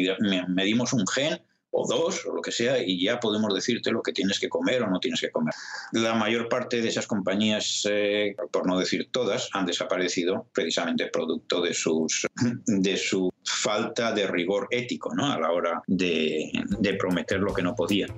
medimos 0.48 0.92
un 0.92 1.06
gen 1.06 1.40
o 1.70 1.88
dos 1.88 2.26
o 2.26 2.34
lo 2.34 2.42
que 2.42 2.52
sea 2.52 2.82
y 2.82 3.02
ya 3.02 3.18
podemos 3.18 3.54
decirte 3.54 3.90
lo 3.90 4.02
que 4.02 4.12
tienes 4.12 4.38
que 4.38 4.48
comer 4.48 4.82
o 4.82 4.90
no 4.90 5.00
tienes 5.00 5.20
que 5.20 5.30
comer. 5.30 5.54
La 5.92 6.14
mayor 6.14 6.48
parte 6.48 6.82
de 6.82 6.88
esas 6.88 7.06
compañías, 7.06 7.86
eh, 7.90 8.36
por 8.50 8.66
no 8.66 8.78
decir 8.78 9.08
todas, 9.10 9.48
han 9.52 9.66
desaparecido 9.66 10.46
precisamente 10.52 11.06
producto 11.06 11.62
de, 11.62 11.72
sus, 11.72 12.26
de 12.66 12.96
su 12.96 13.32
falta 13.44 14.12
de 14.12 14.26
rigor 14.26 14.68
ético 14.70 15.14
¿no? 15.14 15.32
a 15.32 15.40
la 15.40 15.50
hora 15.50 15.82
de, 15.86 16.50
de 16.78 16.94
prometer 16.94 17.40
lo 17.40 17.54
que 17.54 17.62
no 17.62 17.74
podían. 17.74 18.10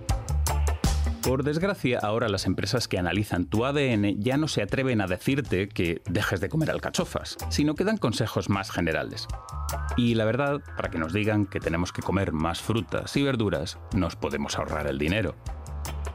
Por 1.24 1.42
desgracia, 1.42 2.00
ahora 2.02 2.28
las 2.28 2.44
empresas 2.44 2.86
que 2.86 2.98
analizan 2.98 3.46
tu 3.46 3.64
ADN 3.64 4.20
ya 4.20 4.36
no 4.36 4.46
se 4.46 4.60
atreven 4.60 5.00
a 5.00 5.06
decirte 5.06 5.70
que 5.70 6.02
dejes 6.04 6.38
de 6.42 6.50
comer 6.50 6.70
alcachofas, 6.70 7.38
sino 7.48 7.74
que 7.74 7.84
dan 7.84 7.96
consejos 7.96 8.50
más 8.50 8.70
generales. 8.70 9.26
Y 9.96 10.16
la 10.16 10.26
verdad, 10.26 10.60
para 10.76 10.90
que 10.90 10.98
nos 10.98 11.14
digan 11.14 11.46
que 11.46 11.60
tenemos 11.60 11.92
que 11.92 12.02
comer 12.02 12.32
más 12.32 12.60
frutas 12.60 13.16
y 13.16 13.22
verduras, 13.22 13.78
nos 13.94 14.16
podemos 14.16 14.58
ahorrar 14.58 14.86
el 14.86 14.98
dinero. 14.98 15.34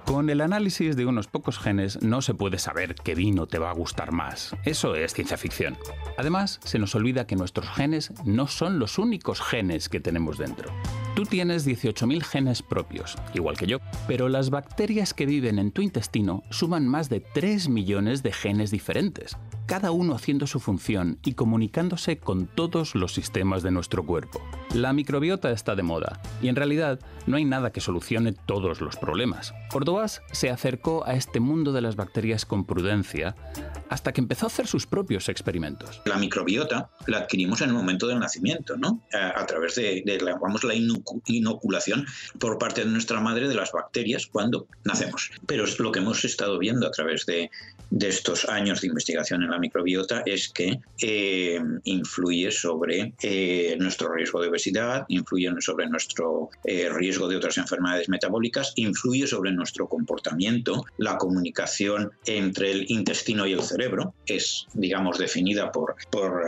Con 0.09 0.31
el 0.31 0.41
análisis 0.41 0.95
de 0.95 1.05
unos 1.05 1.27
pocos 1.27 1.59
genes 1.59 2.01
no 2.01 2.23
se 2.23 2.33
puede 2.33 2.57
saber 2.57 2.95
qué 2.95 3.13
vino 3.13 3.45
te 3.45 3.59
va 3.59 3.69
a 3.69 3.75
gustar 3.75 4.11
más. 4.11 4.55
Eso 4.65 4.95
es 4.95 5.13
ciencia 5.13 5.37
ficción. 5.37 5.77
Además, 6.17 6.59
se 6.63 6.79
nos 6.79 6.95
olvida 6.95 7.27
que 7.27 7.35
nuestros 7.35 7.69
genes 7.69 8.11
no 8.25 8.47
son 8.47 8.79
los 8.79 8.97
únicos 8.97 9.39
genes 9.39 9.87
que 9.87 9.99
tenemos 9.99 10.39
dentro. 10.39 10.73
Tú 11.15 11.25
tienes 11.25 11.67
18.000 11.67 12.23
genes 12.23 12.63
propios, 12.63 13.17
igual 13.35 13.55
que 13.55 13.67
yo, 13.67 13.77
pero 14.07 14.29
las 14.29 14.49
bacterias 14.49 15.13
que 15.13 15.27
viven 15.27 15.59
en 15.59 15.71
tu 15.71 15.83
intestino 15.83 16.41
suman 16.49 16.87
más 16.87 17.07
de 17.09 17.19
3 17.19 17.69
millones 17.69 18.23
de 18.23 18.31
genes 18.31 18.71
diferentes 18.71 19.37
cada 19.69 19.91
uno 19.91 20.15
haciendo 20.15 20.47
su 20.47 20.59
función 20.59 21.19
y 21.23 21.35
comunicándose 21.35 22.17
con 22.17 22.47
todos 22.47 22.95
los 22.95 23.13
sistemas 23.13 23.61
de 23.61 23.69
nuestro 23.69 24.03
cuerpo. 24.03 24.41
La 24.73 24.93
microbiota 24.93 25.51
está 25.51 25.75
de 25.75 25.83
moda 25.83 26.23
y 26.41 26.47
en 26.47 26.55
realidad 26.55 26.99
no 27.27 27.37
hay 27.37 27.45
nada 27.45 27.71
que 27.71 27.79
solucione 27.79 28.33
todos 28.33 28.81
los 28.81 28.97
problemas. 28.97 29.53
Ordovás 29.71 30.23
se 30.31 30.49
acercó 30.49 31.05
a 31.05 31.13
este 31.13 31.39
mundo 31.39 31.71
de 31.71 31.81
las 31.81 31.95
bacterias 31.95 32.47
con 32.47 32.65
prudencia 32.65 33.35
hasta 33.89 34.11
que 34.11 34.21
empezó 34.21 34.47
a 34.47 34.47
hacer 34.47 34.65
sus 34.65 34.87
propios 34.87 35.29
experimentos. 35.29 36.01
La 36.05 36.17
microbiota 36.17 36.89
la 37.05 37.19
adquirimos 37.19 37.61
en 37.61 37.69
el 37.69 37.75
momento 37.75 38.07
del 38.07 38.17
nacimiento, 38.17 38.75
¿no? 38.75 39.03
A, 39.13 39.45
través 39.45 39.75
de, 39.75 40.03
la, 40.19 40.39
la 40.63 40.75
inoculación 41.27 42.07
por 42.39 42.57
parte 42.57 42.85
de 42.85 42.89
nuestra 42.89 43.19
madre 43.19 43.47
de 43.47 43.53
las 43.53 43.71
bacterias 43.71 44.25
cuando 44.25 44.67
nacemos. 44.83 45.31
Pero 45.45 45.65
es 45.65 45.79
lo 45.79 45.91
que 45.91 45.99
hemos 45.99 46.25
estado 46.25 46.57
viendo 46.57 46.87
a 46.87 46.91
través 46.91 47.27
de 47.27 47.51
de 47.91 48.07
estos 48.07 48.47
años 48.47 48.81
de 48.81 48.87
investigación 48.87 49.43
en 49.43 49.51
la 49.51 49.59
microbiota 49.59 50.21
es 50.25 50.49
que 50.49 50.79
eh, 51.01 51.59
influye 51.83 52.51
sobre 52.51 53.13
eh, 53.21 53.75
nuestro 53.79 54.13
riesgo 54.13 54.41
de 54.41 54.49
obesidad, 54.49 55.05
influye 55.07 55.49
sobre 55.59 55.87
nuestro 55.87 56.49
eh, 56.63 56.89
riesgo 56.89 57.27
de 57.27 57.37
otras 57.37 57.57
enfermedades 57.57 58.09
metabólicas, 58.09 58.73
influye 58.75 59.27
sobre 59.27 59.51
nuestro 59.51 59.87
comportamiento, 59.87 60.85
la 60.97 61.17
comunicación 61.17 62.11
entre 62.25 62.71
el 62.71 62.85
intestino 62.89 63.45
y 63.47 63.53
el 63.53 63.63
cerebro 63.63 64.13
es, 64.25 64.67
digamos, 64.73 65.17
definida 65.17 65.71
por, 65.71 65.95
por 66.11 66.43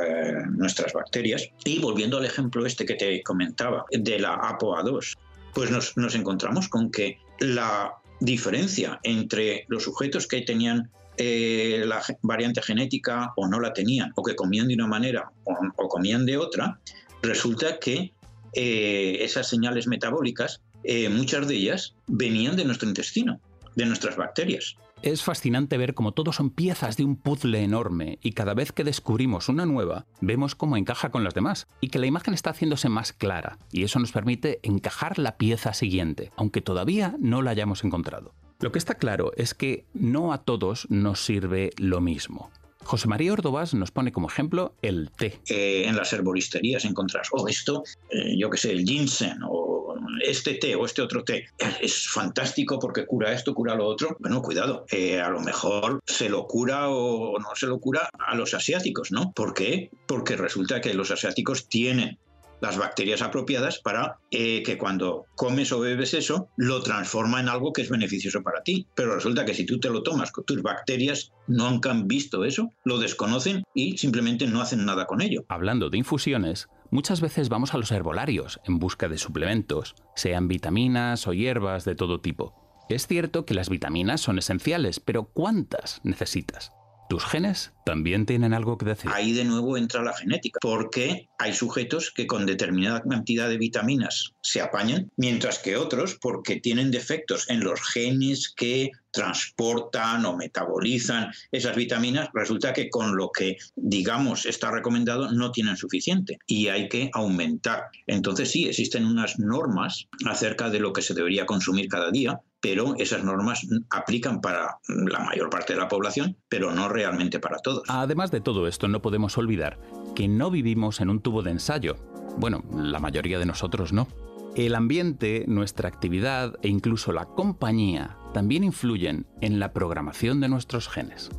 nuestras 0.51 0.93
bacterias. 0.93 1.49
Y 1.65 1.79
volviendo 1.79 2.17
al 2.17 2.25
ejemplo 2.25 2.65
este 2.65 2.85
que 2.85 2.95
te 2.95 3.23
comentaba 3.23 3.85
de 3.91 4.19
la 4.19 4.35
APOA2, 4.35 5.17
pues 5.53 5.71
nos, 5.71 5.97
nos 5.97 6.15
encontramos 6.15 6.67
con 6.69 6.91
que 6.91 7.17
la 7.39 7.95
diferencia 8.19 8.99
entre 9.03 9.65
los 9.67 9.83
sujetos 9.83 10.27
que 10.27 10.41
tenían 10.41 10.91
eh, 11.23 11.85
la 11.85 12.01
variante 12.23 12.63
genética 12.63 13.31
o 13.35 13.47
no 13.47 13.59
la 13.59 13.73
tenían, 13.73 14.11
o 14.15 14.23
que 14.23 14.35
comían 14.35 14.67
de 14.67 14.73
una 14.73 14.87
manera 14.87 15.31
o, 15.43 15.87
comían 15.87 16.25
de 16.25 16.37
otra, 16.37 16.79
resulta 17.21 17.77
que 17.77 18.11
eh, 18.53 19.17
esas 19.21 19.47
señales 19.47 19.85
metabólicas, 19.85 20.61
eh, 20.83 21.09
muchas 21.09 21.47
de 21.47 21.57
ellas 21.57 21.93
venían 22.07 22.55
de 22.55 22.65
nuestro 22.65 22.89
intestino, 22.89 23.39
de 23.75 23.85
nuestras 23.85 24.17
bacterias. 24.17 24.77
Es 25.03 25.21
fascinante 25.21 25.77
ver 25.77 25.93
cómo 25.93 26.11
todos 26.11 26.37
son 26.37 26.49
piezas 26.49 26.97
de 26.97 27.03
un 27.03 27.15
puzzle 27.15 27.61
enorme 27.61 28.17
y 28.23 28.31
cada 28.31 28.55
vez 28.55 28.71
que 28.71 28.83
descubrimos 28.83 29.47
una 29.47 29.67
nueva, 29.67 30.07
vemos 30.21 30.55
cómo 30.55 30.75
encaja 30.75 31.11
con 31.11 31.23
las 31.23 31.35
demás 31.35 31.67
y 31.81 31.89
que 31.89 31.99
la 31.99 32.07
imagen 32.07 32.33
está 32.33 32.49
haciéndose 32.49 32.89
más 32.89 33.13
clara 33.13 33.59
y 33.71 33.83
eso 33.83 33.99
nos 33.99 34.11
permite 34.11 34.59
encajar 34.63 35.19
la 35.19 35.37
pieza 35.37 35.73
siguiente, 35.73 36.31
aunque 36.35 36.61
todavía 36.61 37.15
no 37.19 37.43
la 37.43 37.51
hayamos 37.51 37.83
encontrado. 37.83 38.33
Lo 38.61 38.71
que 38.71 38.77
está 38.77 38.93
claro 38.95 39.31
es 39.37 39.55
que 39.55 39.85
no 39.95 40.33
a 40.33 40.43
todos 40.43 40.85
nos 40.89 41.19
sirve 41.19 41.71
lo 41.77 41.99
mismo. 41.99 42.51
José 42.83 43.07
María 43.07 43.33
Ordovás 43.33 43.73
nos 43.73 43.91
pone 43.91 44.11
como 44.11 44.27
ejemplo 44.27 44.75
el 44.83 45.09
té. 45.11 45.39
Eh, 45.49 45.85
en 45.87 45.95
las 45.95 46.13
herboristerías 46.13 46.85
encontrás, 46.85 47.29
oh, 47.31 47.47
esto, 47.47 47.83
eh, 48.09 48.37
yo 48.37 48.49
qué 48.49 48.57
sé, 48.57 48.71
el 48.71 48.85
ginseng, 48.85 49.39
o 49.47 49.95
este 50.23 50.55
té, 50.55 50.75
o 50.75 50.85
este 50.85 51.01
otro 51.01 51.23
té, 51.23 51.47
es 51.81 52.07
fantástico 52.07 52.77
porque 52.79 53.05
cura 53.05 53.33
esto, 53.33 53.53
cura 53.55 53.75
lo 53.75 53.85
otro. 53.85 54.15
Bueno, 54.19 54.41
cuidado, 54.41 54.85
eh, 54.91 55.19
a 55.19 55.29
lo 55.29 55.39
mejor 55.41 55.99
se 56.05 56.29
lo 56.29 56.45
cura 56.45 56.89
o 56.89 57.39
no 57.39 57.55
se 57.55 57.67
lo 57.67 57.79
cura 57.79 58.09
a 58.13 58.35
los 58.35 58.53
asiáticos, 58.53 59.11
¿no? 59.11 59.31
¿Por 59.31 59.53
qué? 59.53 59.89
Porque 60.07 60.35
resulta 60.35 60.81
que 60.81 60.93
los 60.93 61.09
asiáticos 61.09 61.67
tienen 61.67 62.19
las 62.61 62.77
bacterias 62.77 63.21
apropiadas 63.21 63.79
para 63.79 64.17
eh, 64.31 64.63
que 64.63 64.77
cuando 64.77 65.25
comes 65.35 65.71
o 65.71 65.79
bebes 65.79 66.13
eso, 66.13 66.49
lo 66.55 66.81
transforma 66.81 67.39
en 67.39 67.49
algo 67.49 67.73
que 67.73 67.81
es 67.81 67.89
beneficioso 67.89 68.41
para 68.41 68.63
ti. 68.63 68.87
Pero 68.95 69.15
resulta 69.15 69.45
que 69.45 69.53
si 69.53 69.65
tú 69.65 69.79
te 69.79 69.89
lo 69.89 70.03
tomas, 70.03 70.31
tus 70.45 70.61
bacterias 70.61 71.31
nunca 71.47 71.91
han 71.91 72.07
visto 72.07 72.45
eso, 72.45 72.69
lo 72.85 72.99
desconocen 72.99 73.63
y 73.73 73.97
simplemente 73.97 74.47
no 74.47 74.61
hacen 74.61 74.85
nada 74.85 75.05
con 75.05 75.21
ello. 75.21 75.43
Hablando 75.49 75.89
de 75.89 75.97
infusiones, 75.97 76.67
muchas 76.91 77.21
veces 77.21 77.49
vamos 77.49 77.73
a 77.73 77.77
los 77.77 77.91
herbolarios 77.91 78.59
en 78.65 78.79
busca 78.79 79.09
de 79.09 79.17
suplementos, 79.17 79.95
sean 80.15 80.47
vitaminas 80.47 81.27
o 81.27 81.33
hierbas 81.33 81.83
de 81.85 81.95
todo 81.95 82.21
tipo. 82.21 82.55
Es 82.89 83.07
cierto 83.07 83.45
que 83.45 83.53
las 83.53 83.69
vitaminas 83.69 84.21
son 84.21 84.37
esenciales, 84.37 84.99
pero 84.99 85.25
¿cuántas 85.25 86.01
necesitas? 86.03 86.73
¿Tus 87.11 87.25
genes 87.25 87.73
también 87.83 88.25
tienen 88.25 88.53
algo 88.53 88.77
que 88.77 88.85
decir? 88.85 89.11
Ahí 89.13 89.33
de 89.33 89.43
nuevo 89.43 89.75
entra 89.75 90.01
la 90.01 90.13
genética, 90.13 90.59
porque 90.61 91.27
hay 91.39 91.53
sujetos 91.53 92.09
que 92.09 92.25
con 92.25 92.45
determinada 92.45 93.01
cantidad 93.01 93.49
de 93.49 93.57
vitaminas 93.57 94.33
se 94.41 94.61
apañan, 94.61 95.11
mientras 95.17 95.59
que 95.59 95.75
otros, 95.75 96.17
porque 96.21 96.61
tienen 96.61 96.89
defectos 96.89 97.49
en 97.49 97.65
los 97.65 97.81
genes 97.81 98.53
que 98.55 98.91
transportan 99.11 100.23
o 100.25 100.37
metabolizan 100.37 101.33
esas 101.51 101.75
vitaminas, 101.75 102.29
resulta 102.33 102.71
que 102.71 102.89
con 102.89 103.17
lo 103.17 103.29
que 103.29 103.57
digamos 103.75 104.45
está 104.45 104.71
recomendado 104.71 105.33
no 105.33 105.51
tienen 105.51 105.75
suficiente 105.75 106.39
y 106.47 106.69
hay 106.69 106.87
que 106.87 107.09
aumentar. 107.11 107.89
Entonces 108.07 108.51
sí, 108.51 108.69
existen 108.69 109.05
unas 109.05 109.37
normas 109.37 110.07
acerca 110.25 110.69
de 110.69 110.79
lo 110.79 110.93
que 110.93 111.01
se 111.01 111.13
debería 111.13 111.45
consumir 111.45 111.89
cada 111.89 112.09
día, 112.09 112.39
pero 112.61 112.95
esas 112.97 113.23
normas 113.23 113.67
aplican 113.89 114.39
para 114.39 114.77
la 114.87 115.19
mayor 115.19 115.49
parte 115.49 115.73
de 115.73 115.79
la 115.79 115.87
población, 115.87 116.37
pero 116.47 116.71
no 116.71 116.87
realmente 116.87 117.39
para 117.39 117.57
todos. 117.57 117.83
Además 117.87 118.31
de 118.31 118.41
todo 118.41 118.67
esto, 118.67 118.87
no 118.87 119.01
podemos 119.01 119.37
olvidar 119.37 119.79
que 120.15 120.27
no 120.27 120.51
vivimos 120.51 121.01
en 121.01 121.09
un 121.09 121.21
tubo 121.21 121.41
de 121.41 121.51
ensayo. 121.51 121.95
Bueno, 122.37 122.63
la 122.73 122.99
mayoría 122.99 123.39
de 123.39 123.45
nosotros 123.45 123.91
no. 123.91 124.07
El 124.55 124.75
ambiente, 124.75 125.45
nuestra 125.47 125.87
actividad 125.87 126.55
e 126.61 126.67
incluso 126.67 127.11
la 127.13 127.25
compañía 127.25 128.17
también 128.33 128.63
influyen 128.63 129.25
en 129.39 129.59
la 129.59 129.73
programación 129.73 130.39
de 130.39 130.49
nuestros 130.49 130.87
genes. 130.87 131.29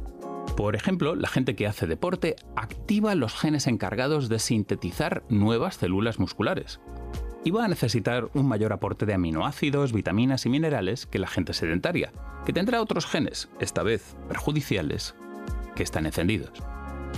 Por 0.57 0.77
ejemplo, 0.77 1.15
la 1.15 1.29
gente 1.29 1.55
que 1.55 1.67
hace 1.67 1.87
deporte 1.87 2.37
activa 2.57 3.15
los 3.15 3.35
genes 3.35 3.67
encargados 3.67 4.29
de 4.29 4.39
sintetizar 4.39 5.25
nuevas 5.29 5.77
células 5.77 6.19
musculares 6.19 6.81
y 7.45 7.51
va 7.51 7.65
a 7.65 7.69
necesitar 7.69 8.29
un 8.35 8.47
mayor 8.47 8.73
aporte 8.73 9.07
de 9.07 9.15
aminoácidos, 9.15 9.93
vitaminas 9.93 10.47
y 10.47 10.49
minerales 10.49 11.07
que 11.07 11.19
la 11.19 11.27
gente 11.27 11.55
sedentaria, 11.55 12.13
que 12.47 12.53
tendrá 12.53 12.81
otros 12.81 13.07
genes, 13.07 13.49
esta 13.61 13.83
vez 13.83 14.17
perjudiciales, 14.29 15.15
que 15.75 15.83
están 15.83 16.07
encendidos. 16.07 16.53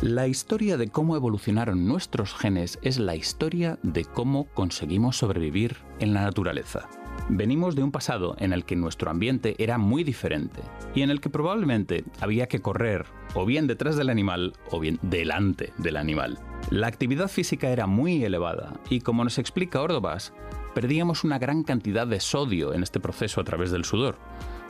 La 0.02 0.26
historia 0.26 0.76
de 0.76 0.88
cómo 0.88 1.16
evolucionaron 1.16 1.86
nuestros 1.86 2.34
genes 2.34 2.78
es 2.82 2.98
la 2.98 3.16
historia 3.16 3.78
de 3.82 4.04
cómo 4.04 4.46
conseguimos 4.46 5.16
sobrevivir 5.18 5.76
en 5.98 6.14
la 6.14 6.22
naturaleza. 6.22 6.88
Venimos 7.30 7.74
de 7.74 7.82
un 7.82 7.90
pasado 7.90 8.36
en 8.38 8.52
el 8.52 8.66
que 8.66 8.76
nuestro 8.76 9.10
ambiente 9.10 9.54
era 9.58 9.78
muy 9.78 10.04
diferente 10.04 10.60
y 10.94 11.00
en 11.00 11.10
el 11.10 11.22
que 11.22 11.30
probablemente 11.30 12.04
había 12.20 12.48
que 12.48 12.60
correr 12.60 13.06
o 13.34 13.46
bien 13.46 13.66
detrás 13.66 13.96
del 13.96 14.10
animal 14.10 14.52
o 14.70 14.78
bien 14.78 14.98
delante 15.00 15.72
del 15.78 15.96
animal. 15.96 16.38
La 16.70 16.86
actividad 16.86 17.28
física 17.28 17.70
era 17.70 17.86
muy 17.86 18.22
elevada 18.22 18.74
y 18.90 19.00
como 19.00 19.24
nos 19.24 19.38
explica 19.38 19.80
Ordovas, 19.80 20.34
perdíamos 20.74 21.24
una 21.24 21.38
gran 21.38 21.62
cantidad 21.62 22.06
de 22.06 22.20
sodio 22.20 22.74
en 22.74 22.82
este 22.82 23.00
proceso 23.00 23.40
a 23.40 23.44
través 23.44 23.70
del 23.70 23.86
sudor, 23.86 24.18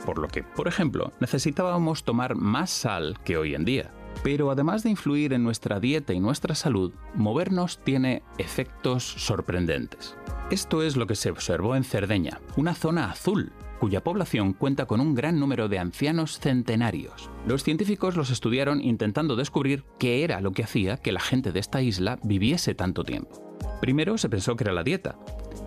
por 0.05 0.17
lo 0.17 0.29
que, 0.29 0.43
por 0.43 0.69
ejemplo, 0.69 1.11
necesitábamos 1.19 2.05
tomar 2.05 2.35
más 2.35 2.69
sal 2.69 3.17
que 3.25 3.35
hoy 3.35 3.53
en 3.53 3.65
día. 3.65 3.91
Pero 4.25 4.49
además 4.49 4.81
de 4.81 4.89
influir 4.89 5.33
en 5.33 5.43
nuestra 5.43 5.79
dieta 5.79 6.11
y 6.11 6.19
nuestra 6.19 6.55
salud, 6.55 6.91
movernos 7.13 7.77
tiene 7.83 8.23
efectos 8.39 9.03
sorprendentes. 9.03 10.17
Esto 10.49 10.81
es 10.81 10.97
lo 10.97 11.05
que 11.05 11.13
se 11.13 11.29
observó 11.29 11.75
en 11.75 11.83
Cerdeña, 11.83 12.41
una 12.57 12.73
zona 12.73 13.11
azul, 13.11 13.51
cuya 13.79 14.03
población 14.03 14.53
cuenta 14.53 14.87
con 14.87 14.99
un 14.99 15.13
gran 15.13 15.39
número 15.39 15.69
de 15.69 15.77
ancianos 15.77 16.39
centenarios. 16.39 17.29
Los 17.45 17.63
científicos 17.63 18.17
los 18.17 18.31
estudiaron 18.31 18.81
intentando 18.81 19.35
descubrir 19.35 19.83
qué 19.99 20.23
era 20.23 20.41
lo 20.41 20.53
que 20.53 20.63
hacía 20.63 20.97
que 20.97 21.11
la 21.11 21.19
gente 21.19 21.51
de 21.51 21.59
esta 21.59 21.83
isla 21.83 22.17
viviese 22.23 22.73
tanto 22.73 23.03
tiempo. 23.03 23.55
Primero 23.79 24.17
se 24.17 24.27
pensó 24.27 24.55
que 24.55 24.63
era 24.63 24.73
la 24.73 24.83
dieta, 24.83 25.19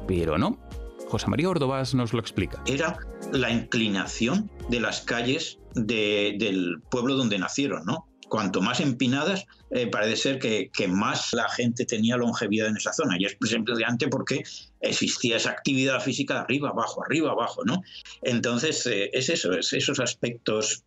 pero 0.09 0.37
no. 0.37 0.59
José 1.07 1.29
María 1.29 1.49
Ordovás 1.49 1.95
nos 1.95 2.13
lo 2.13 2.19
explica. 2.19 2.61
Era 2.67 2.99
la 3.31 3.53
inclinación 3.53 4.51
de 4.69 4.81
las 4.81 5.03
calles 5.03 5.61
del 5.77 6.83
pueblo 6.91 7.15
donde 7.15 7.39
nacieron, 7.39 7.85
¿no? 7.85 8.08
Cuanto 8.29 8.61
más 8.61 8.81
empinadas, 8.81 9.47
eh, 9.71 9.87
parece 9.87 10.17
ser 10.17 10.39
que, 10.39 10.71
más 10.89 11.33
la 11.33 11.49
gente 11.49 11.85
tenía 11.85 12.17
longevidad 12.17 12.69
en 12.69 12.77
esa 12.77 12.93
zona. 12.93 13.17
Y 13.19 13.25
es 13.25 13.37
simplemente 13.43 14.09
porque 14.09 14.43
existía 14.81 15.37
esa 15.37 15.51
actividad 15.51 16.01
física 16.01 16.41
arriba, 16.41 16.71
abajo, 16.71 17.05
arriba, 17.05 17.33
abajo, 17.33 17.65
¿no? 17.65 17.83
Entonces, 18.23 18.87
eh, 18.87 19.11
es 19.13 19.29
eso, 19.29 19.53
es 19.53 19.73
esos 19.73 20.01
aspectos 20.01 20.85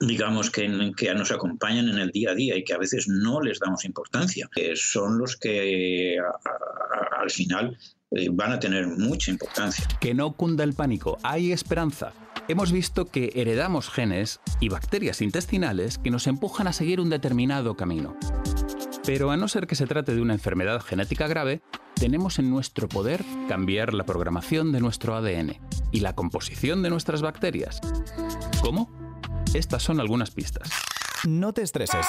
digamos 0.00 0.50
que, 0.50 0.92
que, 0.96 1.14
nos 1.14 1.32
acompañan 1.32 1.88
en 1.88 1.98
el 1.98 2.10
día 2.10 2.32
a 2.32 2.34
día 2.34 2.56
y 2.56 2.62
que 2.62 2.74
a 2.74 2.78
veces 2.78 3.08
no 3.08 3.40
les 3.40 3.58
damos 3.58 3.86
importancia, 3.86 4.48
son 4.74 5.18
los 5.18 5.36
que 5.36 6.18
al 7.18 7.30
final 7.30 7.76
eh, 8.10 8.28
van 8.30 8.52
a 8.52 8.58
tener 8.58 8.86
mucha 8.86 9.30
importancia. 9.30 9.86
Que 10.00 10.14
no 10.14 10.32
cunda 10.32 10.64
el 10.64 10.72
pánico, 10.74 11.18
hay 11.22 11.52
esperanza 11.52 12.12
hemos 12.48 12.72
visto 12.72 13.06
que 13.06 13.32
heredamos 13.34 13.90
genes 13.90 14.40
y 14.58 14.70
bacterias 14.70 15.20
intestinales 15.20 15.98
que 15.98 16.10
nos 16.10 16.26
empujan 16.26 16.66
a 16.66 16.72
seguir 16.72 17.00
un 17.00 17.10
determinado 17.10 17.76
camino. 17.76 18.16
Pero 19.04 19.30
a 19.30 19.36
no 19.36 19.48
ser 19.48 19.66
que 19.66 19.74
se 19.74 19.86
trate 19.86 20.14
de 20.14 20.20
una 20.20 20.34
enfermedad 20.34 20.80
genética 20.80 21.28
grave, 21.28 21.62
tenemos 21.94 22.38
en 22.38 22.50
nuestro 22.50 22.88
poder 22.88 23.24
cambiar 23.48 23.94
la 23.94 24.04
programación 24.04 24.72
de 24.72 24.80
nuestro 24.80 25.14
ADN 25.14 25.58
y 25.92 26.00
la 26.00 26.14
composición 26.14 26.82
de 26.82 26.90
nuestras 26.90 27.22
bacterias. 27.22 27.80
¿Cómo? 28.62 28.90
Estas 29.54 29.82
son 29.82 30.00
algunas 30.00 30.30
pistas. 30.30 30.70
No 31.24 31.52
te 31.52 31.62
estreses. 31.62 32.06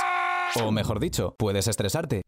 O 0.56 0.72
mejor 0.72 1.00
dicho, 1.00 1.36
puedes 1.38 1.68
estresarte. 1.68 2.24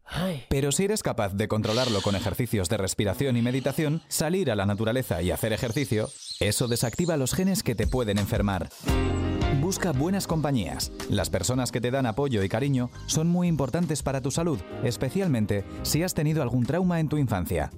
Pero 0.48 0.72
si 0.72 0.84
eres 0.84 1.02
capaz 1.02 1.34
de 1.34 1.48
controlarlo 1.48 2.00
con 2.02 2.14
ejercicios 2.14 2.68
de 2.68 2.76
respiración 2.76 3.36
y 3.36 3.42
meditación, 3.42 4.02
salir 4.08 4.50
a 4.50 4.56
la 4.56 4.66
naturaleza 4.66 5.22
y 5.22 5.30
hacer 5.30 5.52
ejercicio, 5.52 6.08
eso 6.40 6.68
desactiva 6.68 7.16
los 7.16 7.34
genes 7.34 7.62
que 7.62 7.74
te 7.74 7.86
pueden 7.86 8.18
enfermar. 8.18 8.68
Busca 9.60 9.92
buenas 9.92 10.26
compañías. 10.26 10.92
Las 11.08 11.30
personas 11.30 11.72
que 11.72 11.80
te 11.80 11.90
dan 11.90 12.06
apoyo 12.06 12.42
y 12.42 12.48
cariño 12.48 12.90
son 13.06 13.28
muy 13.28 13.48
importantes 13.48 14.02
para 14.02 14.20
tu 14.20 14.30
salud, 14.30 14.58
especialmente 14.82 15.64
si 15.82 16.02
has 16.02 16.14
tenido 16.14 16.42
algún 16.42 16.64
trauma 16.66 17.00
en 17.00 17.08
tu 17.08 17.16
infancia. 17.16 17.70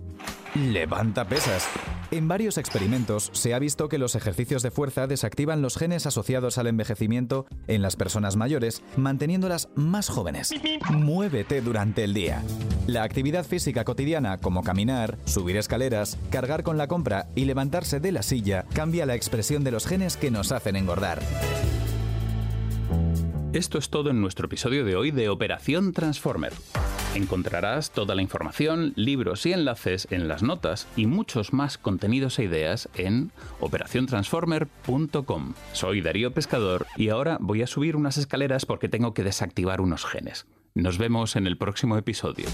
Levanta 0.55 1.25
pesas. 1.27 1.69
En 2.13 2.29
varios 2.29 2.59
experimentos 2.59 3.31
se 3.33 3.55
ha 3.55 3.59
visto 3.59 3.89
que 3.89 3.99
los 3.99 4.15
ejercicios 4.15 4.63
de 4.63 4.71
fuerza 4.71 5.09
desactivan 5.09 5.63
los 5.63 5.77
genes 5.77 6.07
asociados 6.07 6.59
al 6.59 6.69
envejecimiento 6.69 7.47
en 7.67 7.83
las 7.83 7.97
personas 7.97 8.37
mayores, 8.37 8.85
manteniéndolas 8.97 9.69
más 9.75 10.09
jóvenes. 10.09 10.55
Muévete 10.91 11.61
durante 11.61 12.05
el 12.05 12.15
día. 12.15 12.41
La 12.87 13.03
actividad 13.03 13.45
física 13.45 13.83
cotidiana, 13.83 14.39
como 14.39 14.63
caminar, 14.63 15.19
subir 15.25 15.57
escaleras, 15.57 16.19
cargar 16.31 16.63
con 16.63 16.79
la 16.79 16.87
compra 16.87 17.27
y 17.35 17.47
levantarse 17.47 17.99
de 17.99 18.13
la 18.13 18.23
silla, 18.23 18.65
cambia 18.75 19.07
la 19.07 19.17
expresión 19.17 19.65
de 19.65 19.73
los 19.73 19.87
genes 19.87 20.17
que 20.17 20.31
nos 20.31 20.53
hacen 20.53 20.77
engordar. 20.77 21.21
Esto 23.53 23.79
es 23.79 23.91
todo 23.91 24.11
en 24.11 24.21
nuestro 24.21 24.47
episodio 24.47 24.85
de 24.85 24.95
hoy 24.95 25.11
de 25.11 25.29
Operación 25.31 25.93
Transformer. 25.93 26.53
Encontrarás 27.15 27.93
toda 27.93 28.17
la 28.17 28.23
información, 28.23 28.93
libros 28.97 29.47
y 29.47 29.53
enlaces 29.53 30.09
en 30.11 30.27
las 30.27 30.43
notas 30.43 30.89
y 30.97 31.07
muchos 31.07 31.53
más 31.53 31.79
contenidos 31.79 32.41
e 32.41 32.45
ideas 32.45 32.89
en 32.95 33.31
operaciontransformer.com. 33.61 35.55
Soy 35.73 36.01
Darío 36.01 36.35
Pescador 36.35 36.87
y 36.97 37.11
ahora 37.11 37.39
voy 37.41 37.63
a 37.63 37.69
subir 37.69 37.95
unas 37.95 38.19
escaleras 38.19 38.67
porque 38.67 38.89
tengo 38.89 39.15
que 39.15 39.23
desactivar 39.23 39.81
unos 39.81 40.05
genes. 40.05 40.47
Nos 40.75 40.99
vemos 40.99 41.37
en 41.37 41.47
el 41.47 41.57
próximo 41.57 41.97
episodio. 41.97 42.47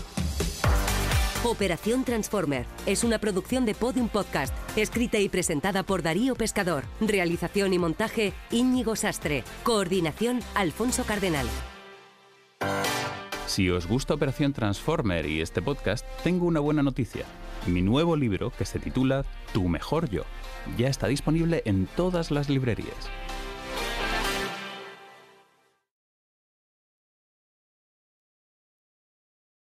Operación 1.43 2.05
Transformer 2.05 2.67
es 2.85 3.03
una 3.03 3.19
producción 3.19 3.65
de 3.65 3.75
Podium 3.75 4.11
Podcast, 4.11 4.55
escrita 4.77 5.19
y 5.19 5.31
presentada 5.31 5.85
por 5.85 6.03
Darío 6.03 6.35
Pescador. 6.35 6.85
Realización 7.01 7.73
y 7.73 7.79
montaje 7.79 8.35
Íñigo 8.51 8.95
Sastre. 8.95 9.43
Coordinación 9.63 10.41
Alfonso 10.55 11.05
Cardenal. 11.05 11.47
Si 13.51 13.69
os 13.69 13.89
gusta 13.89 14.15
Operación 14.15 14.53
Transformer 14.53 15.27
y 15.27 15.41
este 15.41 15.61
podcast, 15.61 16.07
tengo 16.23 16.47
una 16.47 16.61
buena 16.61 16.85
noticia. 16.85 17.25
Mi 17.67 17.83
nuevo 17.83 18.15
libro, 18.15 18.53
que 18.57 18.65
se 18.65 18.79
titula 18.79 19.25
Tu 19.53 19.69
mejor 19.69 20.09
yo, 20.09 20.23
ya 20.79 20.87
está 20.87 21.09
disponible 21.09 21.61
en 21.65 21.89
todas 21.97 22.31
las 22.31 22.49
librerías. 22.49 23.11